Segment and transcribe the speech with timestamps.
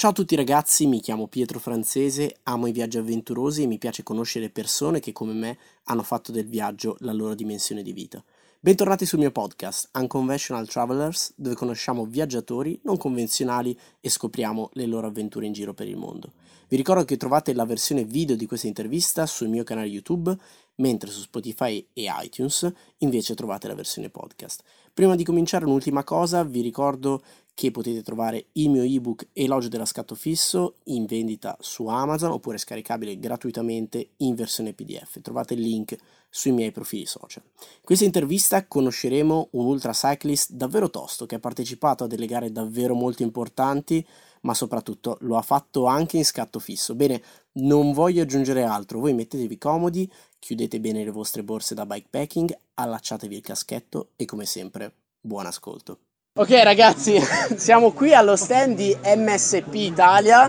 [0.00, 4.04] Ciao a tutti ragazzi, mi chiamo Pietro Francese, amo i viaggi avventurosi e mi piace
[4.04, 8.22] conoscere persone che come me hanno fatto del viaggio la loro dimensione di vita.
[8.60, 15.08] Bentornati sul mio podcast Unconventional Travelers, dove conosciamo viaggiatori non convenzionali e scopriamo le loro
[15.08, 16.30] avventure in giro per il mondo.
[16.68, 20.36] Vi ricordo che trovate la versione video di questa intervista sul mio canale YouTube,
[20.76, 24.62] mentre su Spotify e iTunes invece trovate la versione podcast.
[24.94, 27.22] Prima di cominciare un'ultima cosa, vi ricordo
[27.58, 32.56] che potete trovare il mio ebook Elogio della scatto fisso in vendita su Amazon oppure
[32.56, 35.20] scaricabile gratuitamente in versione PDF.
[35.20, 35.96] Trovate il link
[36.30, 37.42] sui miei profili social.
[37.44, 42.52] In questa intervista conosceremo un ultra cyclist davvero tosto che ha partecipato a delle gare
[42.52, 44.06] davvero molto importanti,
[44.42, 46.94] ma soprattutto lo ha fatto anche in scatto fisso.
[46.94, 47.20] Bene,
[47.54, 53.34] non voglio aggiungere altro, voi mettetevi comodi, chiudete bene le vostre borse da bikepacking, allacciatevi
[53.34, 55.98] il caschetto e come sempre, buon ascolto.
[56.38, 57.20] Ok ragazzi,
[57.56, 60.48] siamo qui allo stand di MSP Italia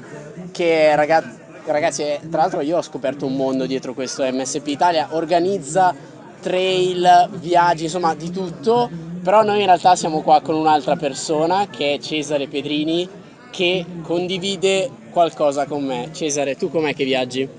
[0.52, 5.96] che ragazzi, ragazzi, tra l'altro io ho scoperto un mondo dietro questo MSP Italia, organizza
[6.42, 8.88] trail, viaggi, insomma di tutto,
[9.24, 13.10] però noi in realtà siamo qua con un'altra persona che è Cesare Pedrini
[13.50, 16.10] che condivide qualcosa con me.
[16.14, 17.50] Cesare, tu com'è che viaggi?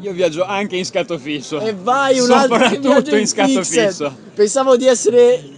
[0.00, 1.60] Io viaggio anche in scatto fisso.
[1.60, 3.88] E vai un altro Soprattutto in scatto fixed.
[3.88, 4.16] fisso.
[4.34, 5.52] Pensavo di essere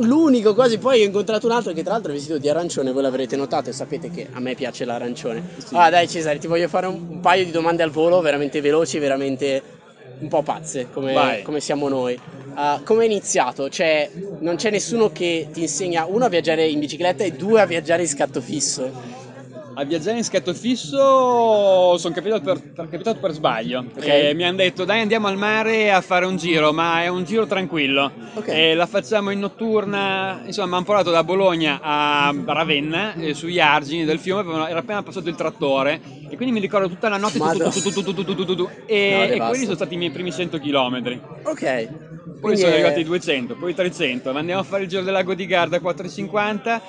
[0.00, 3.02] l'unico quasi, poi ho incontrato un altro che tra l'altro è vestito di arancione, voi
[3.02, 5.42] l'avrete notato e sapete che a me piace l'arancione.
[5.58, 5.74] Sì.
[5.74, 8.98] Ah dai Cesare, ti voglio fare un, un, paio di domande al volo, veramente veloci,
[8.98, 9.62] veramente
[10.18, 12.18] un po' pazze, come, come siamo noi.
[12.54, 13.68] Uh, come è iniziato?
[13.68, 17.66] Cioè, non c'è nessuno che ti insegna, uno, a viaggiare in bicicletta e due, a
[17.66, 19.24] viaggiare in scatto fisso
[19.78, 23.84] a viaggiare in scatto fisso sono capitato per, capitato per sbaglio.
[23.94, 24.34] Okay.
[24.34, 27.46] mi hanno detto dai andiamo al mare a fare un giro, ma è un giro
[27.46, 28.10] tranquillo.
[28.34, 28.74] Okay.
[28.74, 34.06] la facciamo in notturna, insomma mi hanno portato da Bologna a Ravenna, eh, sugli argini
[34.06, 37.38] del fiume, era appena passato il trattore e quindi mi ricordo tutta la notte
[38.86, 41.20] e, quelli sono stati i miei primi 100 km.
[41.42, 41.88] Ok.
[42.26, 45.46] Poi Quindi sono arrivati 200, poi 300, andiamo a fare il giro del lago di
[45.46, 46.82] Garda 450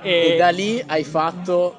[0.00, 0.34] e...
[0.34, 1.78] e da lì hai fatto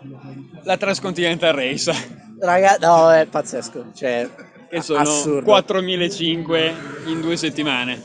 [0.64, 1.92] la Transcontinental Race.
[2.40, 4.30] Raga, no, è pazzesco, cioè
[4.74, 6.74] che sono 4.500
[7.06, 8.02] in due settimane.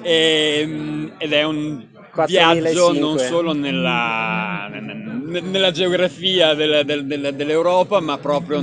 [0.00, 1.84] E, ehm, ed è un
[2.26, 8.62] viaggio non solo nella, nella geografia del, del, del, dell'Europa, ma proprio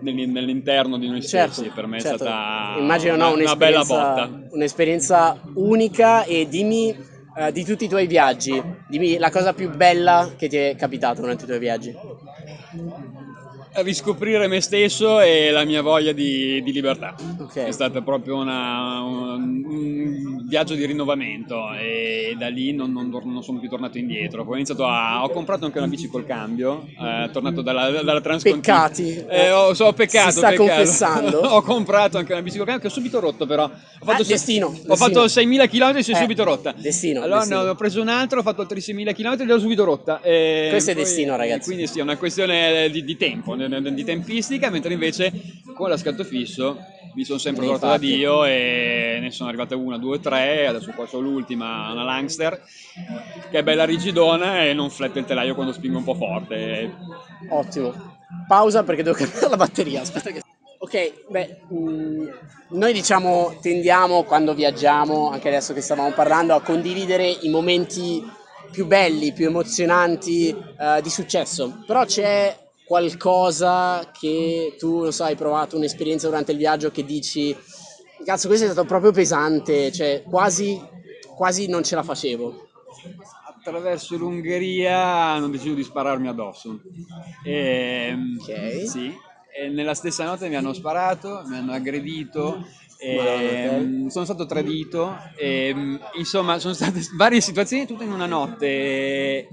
[0.00, 1.62] nell'interno di noi stessi.
[1.62, 2.24] Certo, per me certo.
[2.24, 4.30] è stata Immagino, una, no, una bella botta.
[4.50, 6.96] Un'esperienza unica e dimmi
[7.34, 11.20] uh, di tutti i tuoi viaggi, dimmi la cosa più bella che ti è capitata
[11.20, 11.94] durante i tuoi viaggi
[13.82, 17.14] riscoprire me stesso e la mia voglia di, di libertà.
[17.38, 17.66] Okay.
[17.66, 23.42] È stato proprio una, un, un, viaggio di rinnovamento e da lì non, non, non
[23.44, 24.42] sono più tornato indietro.
[24.42, 28.20] Poi ho, iniziato a, ho comprato anche una bici col cambio, eh, tornato dalla, dalla.
[28.20, 29.24] Peccati.
[29.28, 30.68] Eh, ho, so, peccato, si sta peccato.
[30.68, 31.38] confessando.
[31.54, 33.64] ho comprato anche una bici col cambio che ho subito rotto però.
[33.64, 34.96] Ho fatto, ah, destino, ho destino.
[34.96, 36.74] fatto 6.000 km e si è eh, subito rotta.
[36.76, 37.22] Destino.
[37.22, 37.62] Allora destino.
[37.62, 40.20] ne ho preso un altro, ho fatto altri 6.000 km e l'ho subito rotta.
[40.20, 41.66] E Questo poi, è destino ragazzi.
[41.66, 45.32] Quindi sì, è una questione di, di tempo, di tempistica, mentre invece
[45.76, 46.76] con la scatto fisso
[47.14, 51.06] mi sono sempre trovato da Dio e ne sono arrivate una, due, tre, adesso qua
[51.10, 52.62] ho l'ultima, una Langster,
[53.50, 56.94] che è bella rigidona e non flette il telaio quando spingo un po' forte.
[57.48, 58.18] Ottimo.
[58.46, 60.42] Pausa perché devo cambiare la batteria, aspetta che...
[60.78, 62.28] Ok, beh, mh, mm,
[62.70, 68.24] noi diciamo tendiamo quando viaggiamo, anche adesso che stavamo parlando, a condividere i momenti
[68.70, 72.56] più belli, più emozionanti uh, di successo, però c'è
[72.90, 77.56] qualcosa che tu, non so, hai provato un'esperienza durante il viaggio che dici,
[78.24, 80.76] cazzo, questo è stato proprio pesante, cioè quasi,
[81.36, 82.52] quasi non ce la facevo.
[83.46, 86.80] Attraverso l'Ungheria hanno deciso di spararmi addosso.
[87.44, 88.88] E, ehm, ok.
[88.88, 89.16] Sì,
[89.56, 92.66] e nella stessa notte mi hanno sparato, mi hanno aggredito,
[92.98, 98.26] e, ehm, sono stato tradito, e, ehm, insomma sono state varie situazioni tutte in una
[98.26, 99.46] notte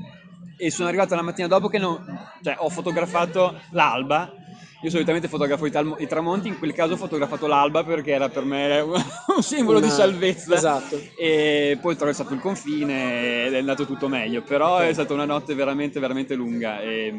[0.57, 2.03] e sono arrivato la mattina dopo che non,
[2.44, 4.34] cioè, ho fotografato l'alba.
[4.84, 8.29] Io solitamente fotografo i, tal- i, tramonti, in quel caso ho fotografato l'alba perché era
[8.29, 8.79] per me
[9.35, 9.87] un simbolo Una...
[9.87, 10.53] di salvezza.
[10.53, 10.99] Esatto.
[11.17, 14.43] E poi ho attraversato il confine ed è andato tutto meglio.
[14.43, 14.90] Però okay.
[14.90, 16.81] è stata una notte veramente, veramente lunga.
[16.81, 17.14] E,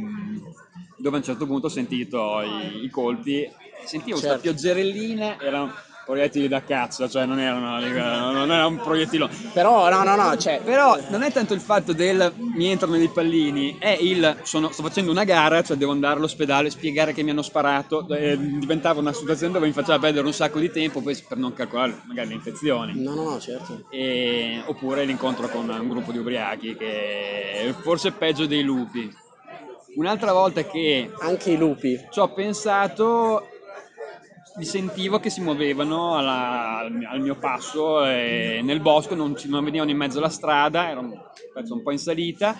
[0.96, 3.48] dove a un certo punto ho sentito i, i colpi,
[3.84, 4.34] sentivo certo.
[4.34, 5.72] questa pioggerellina, erano
[6.08, 9.28] proiettili da cazzo, cioè non era, una, non era un proiettilo.
[9.52, 10.58] Però no, no, no, cioè...
[10.64, 14.82] Però non è tanto il fatto del mi entrano dei pallini, è il sono, sto
[14.82, 19.12] facendo una gara, cioè devo andare all'ospedale, spiegare che mi hanno sparato, eh, diventava una
[19.12, 22.34] situazione dove mi faceva perdere un sacco di tempo poi per non calcolare magari le
[22.36, 22.98] infezioni.
[22.98, 23.84] No, no, no, certo.
[23.90, 29.26] E, oppure l'incontro con un gruppo di ubriachi che forse è peggio dei lupi
[29.98, 31.10] Un'altra volta che...
[31.18, 31.98] Anche i lupi.
[32.10, 33.47] Ci ho pensato,
[34.58, 39.96] li sentivo che si muovevano alla, al mio passo nel bosco, non, non venivano in
[39.96, 42.56] mezzo alla strada, era un po' in salita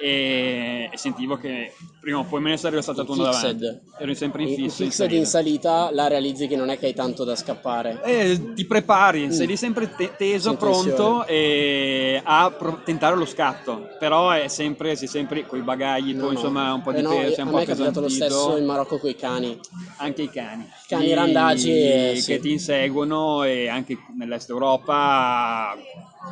[0.00, 3.66] e, e, sentivo che prima o poi me ne sarebbe saltato uno davanti.
[3.98, 4.82] Ero sempre in fissa.
[4.82, 8.00] In fixed in salita la realizzi che non è che hai tanto da scappare.
[8.02, 9.30] Eh, ti prepari, mm.
[9.30, 13.88] sei lì sempre te- teso, pronto e a pro- tentare lo scatto.
[13.98, 17.02] Però è sempre, sei sempre con i bagagli, no, poi insomma un po' di eh
[17.02, 19.58] no, peso, un po' stato lo stesso in Marocco con i cani.
[19.98, 20.66] Anche i cani.
[20.88, 22.40] Cani randagi che sì.
[22.40, 25.76] ti inseguono e anche nell'est Europa,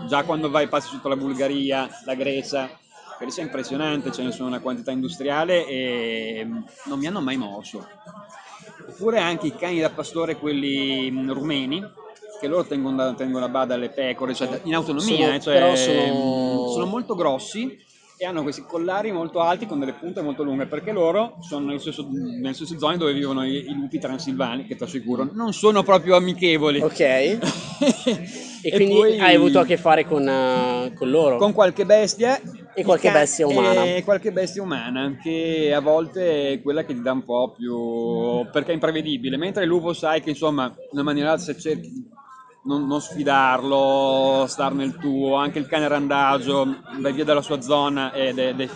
[0.09, 2.69] già quando vai passi sotto la Bulgaria, la Grecia
[3.19, 6.47] quello è impressionante, ce ne sono una quantità industriale e
[6.85, 7.85] non mi hanno mai mosso.
[8.88, 11.85] Oppure anche i cani da pastore, quelli rumeni,
[12.41, 16.69] che loro tengono, tengono a bada le pecore, cioè in autonomia, sono, cioè, sono...
[16.69, 17.76] sono molto grossi
[18.20, 21.79] e hanno questi collari molto alti con delle punte molto lunghe perché loro sono nelle
[21.79, 25.85] stesse, nelle stesse zone dove vivono i, i, lupi transilvani che ti assicuro non sono
[25.85, 26.81] proprio amichevoli.
[26.81, 26.99] Ok.
[26.99, 27.38] E,
[28.62, 31.37] e, quindi poi, hai avuto a che fare con, uh, con loro?
[31.37, 32.41] Con qualche bestia
[32.78, 33.84] e qualche bestia umana.
[33.84, 38.48] e qualche bestia umana che a volte è quella che ti dà un po' più
[38.50, 39.36] perché è imprevedibile.
[39.36, 41.90] Mentre il lupo sai che insomma in una maniera se cerchi
[42.64, 48.12] non, non, sfidarlo, star nel tuo, anche il cane randagio vai via dalla sua zona
[48.12, 48.69] ed è, è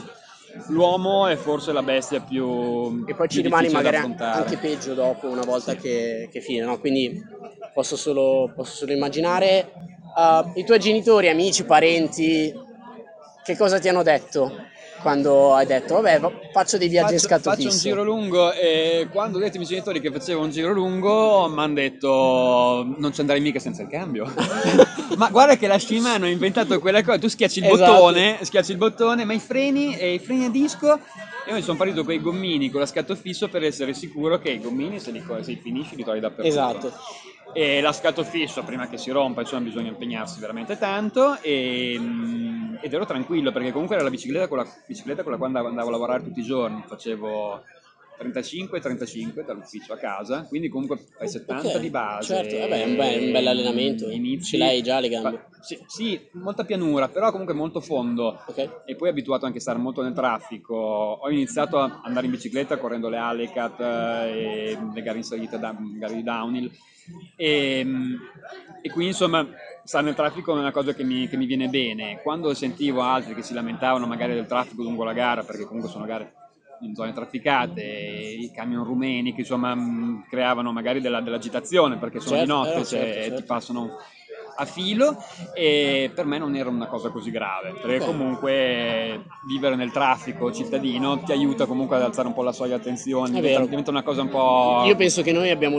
[0.66, 5.44] l'uomo è forse la bestia più e poi ci rimani magari anche peggio dopo una
[5.44, 6.78] volta che, che fine no?
[6.78, 7.24] quindi
[7.72, 9.72] posso solo, posso solo immaginare
[10.14, 12.52] uh, i tuoi genitori, amici, parenti
[13.42, 14.70] che cosa ti hanno detto
[15.02, 16.20] quando hai detto vabbè
[16.52, 17.88] faccio dei viaggi faccio, in scatto faccio fisso.
[17.88, 21.48] un giro lungo e quando ho detto ai miei genitori che facevo un giro lungo
[21.48, 24.32] mi hanno detto non ci andrai mica senza il cambio
[25.18, 27.92] ma guarda che la Shimano ha inventato quella cosa tu schiacci il esatto.
[27.92, 31.00] bottone schiacci il bottone ma i freni e i freni a disco
[31.48, 34.50] io mi sono partito con i gommini con la scatto fisso per essere sicuro che
[34.50, 36.92] i gommini se li, se li finisci li trovi dappertutto esatto
[37.52, 42.76] e la scatto fisso prima che si rompa insomma bisogna impegnarsi veramente tanto e, mm,
[42.80, 45.88] ed ero tranquillo perché comunque era la bicicletta con la, bicicletta con la quale andavo,
[45.88, 46.82] a lavorare tutti i giorni.
[46.86, 47.62] Facevo
[48.18, 52.58] 35 35 dall'ufficio a casa quindi comunque fai 70 okay, di base certo.
[52.58, 54.10] Vabbè, un, bel, un bel allenamento.
[54.10, 55.46] inizi, ce l'hai già le gambe.
[55.60, 58.42] sì, sì, molta pianura però comunque molto fondo.
[58.46, 58.68] Okay.
[58.86, 60.74] e poi abituato anche a stare molto nel traffico.
[60.74, 65.58] Ho iniziato a andare in bicicletta correndo le Alecat eh, e le gare in salita
[65.58, 66.70] gare di downhill
[67.36, 68.18] e, ehm,
[68.82, 69.46] e quindi insomma
[69.84, 72.20] stare nel traffico è una cosa che mi, che mi, viene bene.
[72.22, 76.04] Quando sentivo altri che si lamentavano magari del traffico lungo la gara, perché comunque sono
[76.04, 76.34] gare
[76.82, 79.76] in zone trafficate, i camion rumeni che insomma
[80.28, 83.36] creavano magari della, dell'agitazione perché sono certo, di notte, eh, cioè, certo, certo.
[83.36, 83.96] ti passano
[84.56, 85.16] a filo
[85.54, 91.20] e per me non era una cosa così grave perché comunque vivere nel traffico cittadino
[91.20, 94.28] ti aiuta comunque ad alzare un po' la soglia attenzione diventa, diventa, una cosa un
[94.28, 95.78] po' io penso che noi abbiamo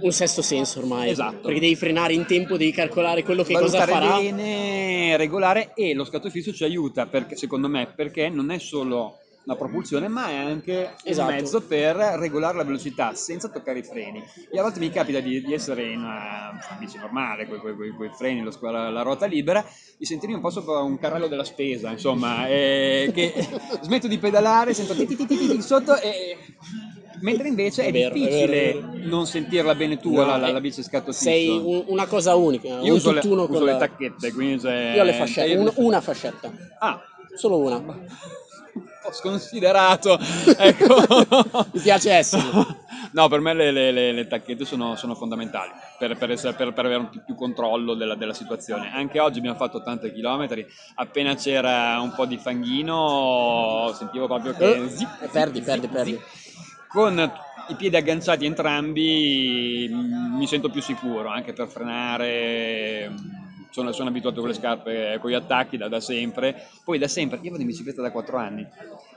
[0.00, 1.40] un sesto senso ormai esatto.
[1.42, 4.16] perché devi frenare in tempo devi calcolare quello che Valutare cosa farà.
[4.18, 9.18] bene regolare e lo scatto fisso ci aiuta perché secondo me perché non è solo
[9.44, 11.30] la propulsione, ma è anche esatto.
[11.30, 14.22] un mezzo per regolare la velocità senza toccare i freni.
[14.50, 18.42] E a volte mi capita di, di essere in una bici normale, con i freni,
[18.42, 19.64] lo, la, la, ruota libera,
[19.96, 23.32] di sentirmi un po' sopra un carrello della spesa, insomma, e che
[23.82, 26.36] smetto di pedalare, sento ti, ti, ti, sotto e...
[27.20, 30.60] Mentre invece è, è vero, difficile è non sentirla bene tu no, la, la, la
[30.60, 31.12] bici scatto.
[31.12, 32.80] Sei un, una cosa unica.
[32.80, 34.92] Io uso, le, uso le, tacchette, quindi se...
[34.96, 36.52] Io ho le fascette, un, una fascetta.
[36.80, 37.00] Ah.
[37.36, 37.80] Solo una
[39.02, 40.18] po' sconsiderato.
[40.56, 41.66] Ecco.
[41.72, 42.42] Mi piace essere.
[43.12, 46.84] No, per me le, le, le tacchette sono, sono fondamentali per, per, essere, per, per,
[46.86, 48.90] avere un più, più controllo della, della, situazione.
[48.92, 54.84] Anche oggi abbiamo fatto 80 km, appena c'era un po' di fanghino sentivo proprio che...
[54.84, 56.20] Eh, zip, perdi, zip, perdi, perdi.
[56.88, 57.32] Con
[57.68, 63.12] i piedi agganciati entrambi mi sento più sicuro anche per frenare
[63.72, 66.68] sono, sono, abituato con le scarpe, con gli attacchi da, da, sempre.
[66.84, 68.66] Poi da sempre, io vado in bicicletta da 4 anni.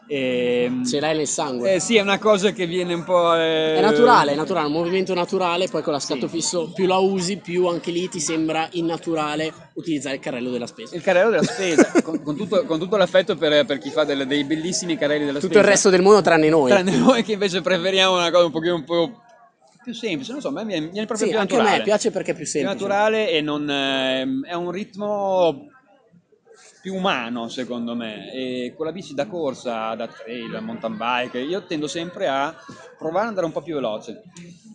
[0.07, 1.73] E, ehm, Ce l'hai nel sangue?
[1.73, 3.35] Eh, sì, è una cosa che viene un po'.
[3.35, 3.75] Eh...
[3.75, 5.67] È naturale, è naturale, un movimento naturale.
[5.67, 6.35] Poi con la scatto sì.
[6.35, 10.95] fisso, più la usi, più anche lì ti sembra innaturale utilizzare il carrello della spesa.
[10.95, 14.25] Il carrello della spesa, con, con, tutto, con, tutto, l'affetto per, per chi fa delle,
[14.25, 15.59] dei bellissimi carrelli della tutto spesa.
[15.59, 16.69] Tutto il resto del mondo, tranne noi.
[16.69, 19.23] Tranne noi che invece preferiamo una cosa un pochino un po'
[19.85, 21.69] più semplice, non so, a me viene, proprio sì, più naturale.
[21.69, 22.75] A me piace perché è più semplice.
[22.75, 25.69] Più naturale e non, eh, è un ritmo
[26.81, 31.63] più umano secondo me e con la bici da corsa, da trail, mountain bike, io
[31.65, 32.55] tendo sempre a
[32.97, 34.23] provare ad andare un po' più veloce.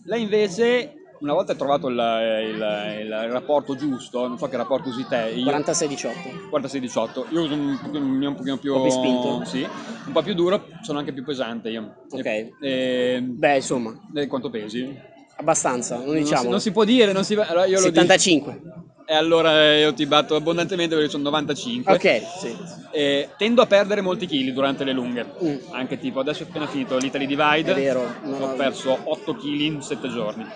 [0.04, 5.06] Lei invece una volta trovato il, il, il, rapporto giusto, non so che rapporto usi
[5.06, 5.34] te.
[5.34, 6.50] 46-18.
[6.50, 7.24] 46-18.
[7.30, 8.74] Io uso un, un, un pochino più...
[8.74, 9.44] Un po' più spinto?
[9.44, 9.68] Sì,
[10.06, 12.04] un po' più duro, sono anche più pesante io.
[12.10, 12.24] Ok.
[12.24, 13.98] E, e, Beh, insomma.
[14.14, 14.96] E quanto pesi?
[15.36, 16.34] Abbastanza, non diciamo.
[16.34, 17.34] Non si, non si può dire, non si...
[17.34, 18.60] Allora io 75.
[19.06, 21.92] E allora io ti batto abbondantemente perché sono 95.
[21.92, 22.56] Ok, sì.
[22.92, 25.26] E tendo a perdere molti chili durante le lunghe.
[25.42, 25.56] Mm.
[25.72, 27.72] Anche tipo, adesso ho appena finito l'Italy Divide.
[27.72, 28.04] È vero.
[28.24, 30.46] Ho perso 8 kg in 7 giorni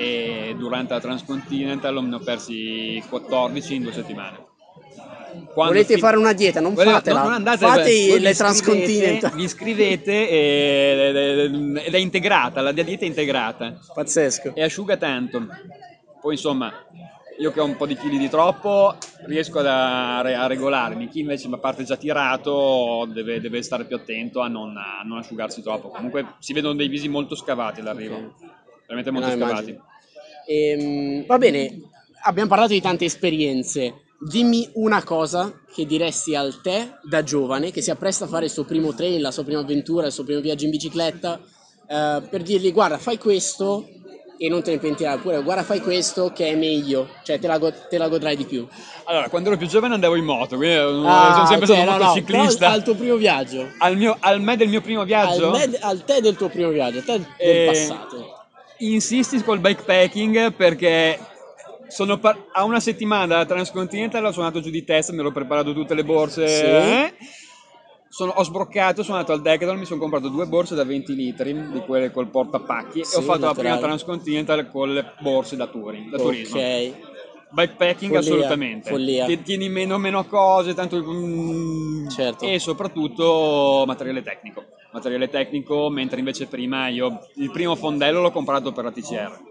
[0.00, 4.48] e durante la Transcontinental ne ho persi 14 in due settimane.
[5.52, 9.32] Quando Volete fi- fare una dieta, non Volete, fatela, non andate, fate le Transcontinental.
[9.32, 13.78] Vi iscrivete ed è integrata, la dieta è integrata.
[13.92, 14.54] Pazzesco.
[14.54, 15.46] E asciuga tanto.
[16.20, 16.72] Poi insomma,
[17.38, 21.48] io che ho un po' di chili di troppo riesco a, a regolarmi, chi invece
[21.48, 25.88] mi parte già tirato deve, deve stare più attento a non, a non, asciugarsi troppo.
[25.88, 28.16] Comunque si vedono dei visi molto scavati all'arrivo.
[28.16, 28.58] Okay
[28.90, 29.80] veramente molto no, scavati.
[30.46, 31.80] Ehm, va bene,
[32.22, 34.02] abbiamo parlato di tante esperienze.
[34.18, 38.50] Dimmi una cosa che diresti al te da giovane che si appresta a fare il
[38.50, 41.40] suo primo trail, la sua prima avventura, il suo primo viaggio in bicicletta,
[41.88, 43.88] eh, per dirgli guarda fai questo
[44.42, 47.58] e non te ne pentirai, oppure guarda fai questo che è meglio, cioè te la,
[47.58, 48.66] go- te la godrai di più.
[49.04, 52.04] Allora, quando ero più giovane andavo in moto, quindi ah, sono sempre okay, stato no,
[52.04, 52.68] motociclista.
[52.68, 53.70] No, al tuo primo viaggio?
[53.78, 55.50] Al, mio, al me del mio primo viaggio?
[55.50, 57.66] Al, me, al te del tuo primo viaggio, al te del e...
[57.66, 58.39] passato
[58.80, 61.18] insisti col bikepacking perché
[61.88, 65.72] sono par- a una settimana dalla Transcontinental ho suonato giù di testa, mi ero preparato
[65.72, 66.46] tutte le borse.
[66.46, 66.64] Sì.
[66.64, 67.14] Eh?
[68.08, 71.52] Sono, ho sbroccato, sono andato al Decathlon, mi sono comprato due borse da 20 litri,
[71.70, 73.68] di quelle col portapacchi, sì, e ho fatto naturale.
[73.68, 76.58] la prima Transcontinental con le borse da touring, da turismo.
[76.58, 76.92] Ok.
[77.52, 78.90] Bikepacking follia, assolutamente.
[78.90, 79.26] Follia.
[79.42, 81.00] Tieni meno, meno cose, tanto...
[81.02, 82.44] Mm, certo.
[82.44, 88.72] E soprattutto materiale tecnico materiale tecnico, mentre invece prima io il primo fondello l'ho comprato
[88.72, 89.48] per la TCR.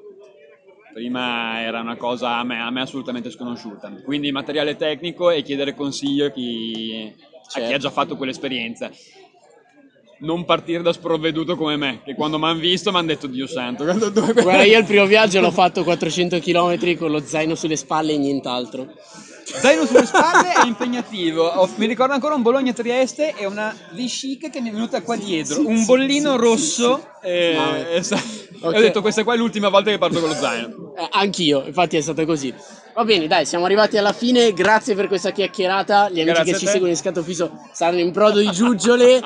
[0.93, 3.91] Prima era una cosa a me, a me assolutamente sconosciuta.
[4.03, 7.13] Quindi materiale tecnico e chiedere consiglio a chi,
[7.47, 7.59] certo.
[7.59, 8.91] a chi ha già fatto quell'esperienza
[10.19, 13.47] non partire da sprovveduto come me, che quando mi hanno visto mi hanno detto Dio
[13.47, 13.83] santo.
[13.85, 18.17] Guarda, io il primo viaggio l'ho fatto 400 km con lo zaino sulle spalle e
[18.17, 18.87] nient'altro.
[19.51, 21.43] Zaino sulle spalle è impegnativo.
[21.43, 25.65] Ho, mi ricordo ancora un Bologna-Trieste e una Viscica che mi è venuta qua dietro.
[25.65, 27.07] Un bollino rosso.
[27.21, 27.57] E,
[27.91, 27.97] e,
[28.61, 28.77] okay.
[28.77, 30.93] ho detto questa qua è l'ultima volta che parto con lo zaino.
[30.95, 32.53] Eh, anch'io, infatti è stato così.
[32.93, 34.53] Va bene, dai, siamo arrivati alla fine.
[34.53, 36.09] Grazie per questa chiacchierata.
[36.09, 39.21] Gli amici Grazie che ci seguono in Scatto Fisso saranno in brodo di giuggiole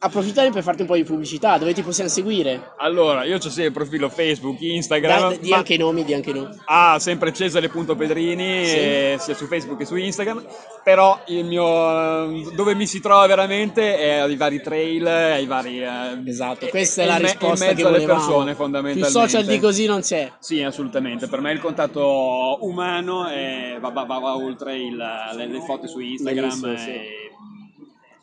[0.00, 2.72] approfittare per farti un po' di pubblicità, dove ti possiamo seguire?
[2.78, 5.30] Allora, io ho sempre il profilo Facebook, Instagram.
[5.30, 5.56] Da, di ma...
[5.56, 6.56] anche i nomi, di anche i nomi.
[6.66, 8.76] Ah, sempre Cesare.pedrini, sì.
[8.76, 10.44] eh, sia su Facebook che su Instagram.
[10.84, 15.82] Però il mio dove mi si trova veramente è ai vari trail, ai vari.
[15.82, 19.10] Eh, esatto, questa è, è la risposta in mezzo alle persone, fondamentalmente.
[19.10, 20.32] Più social di così non c'è.
[20.38, 21.28] Sì, assolutamente.
[21.28, 25.86] Per me il contatto umano è, va, va, va, va oltre il, le, le, foto
[25.86, 26.60] su Instagram.
[26.60, 27.26] Bellissimo, sì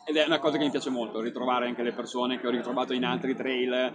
[0.08, 2.92] ed è una cosa che mi piace molto, ritrovare anche le persone che ho ritrovato
[2.92, 3.92] in altri trail,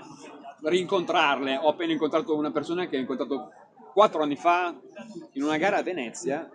[0.61, 1.57] rincontrarle.
[1.61, 3.51] Ho appena incontrato una persona che ho incontrato
[3.93, 4.73] quattro anni fa
[5.33, 6.49] in una gara a Venezia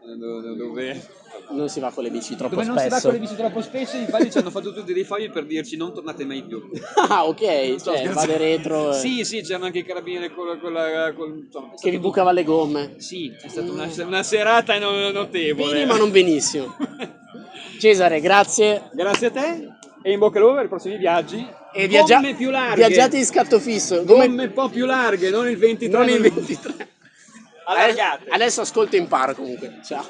[0.56, 1.06] dove
[1.50, 3.34] non si va con le bici troppo dove spesso non si va con le bici
[3.36, 6.62] troppo spesso infatti ci hanno fatto tutti dei fogli per dirci non tornate mai più
[7.08, 11.42] ah ok cioè vade retro sì sì c'erano anche i carabinieri con, con la con,
[11.44, 12.94] insomma, che vi bucava le gomme.
[12.98, 15.72] Sì è stata una, una serata notevole.
[15.72, 16.74] Bene ma non benissimo
[17.78, 18.90] Cesare, grazie.
[18.92, 19.68] Grazie a te
[20.02, 21.44] e in bocca al lupo per i prossimi viaggi.
[21.72, 22.76] E viaggia- gomme più larghe.
[22.76, 24.04] Viaggiate in scatto fisso.
[24.04, 25.98] Gomme, gomme un po' più larghe, non il 23.
[25.98, 26.88] Non il 23.
[27.66, 28.30] Allargate.
[28.30, 29.80] Adesso ascolto e imparo comunque.
[29.84, 30.04] Ciao.